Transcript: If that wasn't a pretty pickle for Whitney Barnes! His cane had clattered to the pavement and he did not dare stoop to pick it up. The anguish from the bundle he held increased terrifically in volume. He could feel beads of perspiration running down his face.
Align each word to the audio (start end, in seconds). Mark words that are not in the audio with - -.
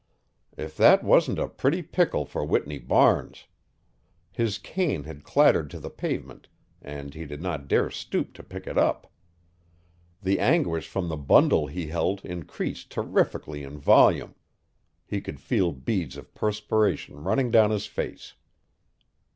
If 0.57 0.75
that 0.77 1.03
wasn't 1.03 1.37
a 1.37 1.47
pretty 1.47 1.83
pickle 1.83 2.25
for 2.25 2.43
Whitney 2.43 2.79
Barnes! 2.79 3.45
His 4.31 4.57
cane 4.57 5.03
had 5.03 5.23
clattered 5.23 5.69
to 5.69 5.79
the 5.79 5.91
pavement 5.91 6.47
and 6.81 7.13
he 7.13 7.23
did 7.27 7.39
not 7.39 7.67
dare 7.67 7.91
stoop 7.91 8.33
to 8.33 8.41
pick 8.41 8.65
it 8.65 8.79
up. 8.79 9.11
The 10.23 10.39
anguish 10.39 10.87
from 10.87 11.07
the 11.07 11.17
bundle 11.17 11.67
he 11.67 11.85
held 11.89 12.25
increased 12.25 12.89
terrifically 12.91 13.61
in 13.61 13.77
volume. 13.77 14.33
He 15.05 15.21
could 15.21 15.39
feel 15.39 15.71
beads 15.71 16.17
of 16.17 16.33
perspiration 16.33 17.23
running 17.23 17.51
down 17.51 17.69
his 17.69 17.85
face. 17.85 18.33